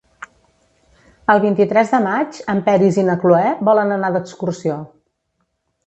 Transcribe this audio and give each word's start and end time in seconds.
El 1.33 1.41
vint-i-tres 1.43 1.93
de 1.97 2.01
maig 2.07 2.41
en 2.55 2.65
Peris 2.71 2.99
i 3.03 3.07
na 3.13 3.19
Cloè 3.27 3.55
volen 3.71 3.97
anar 3.99 4.15
d'excursió. 4.19 4.85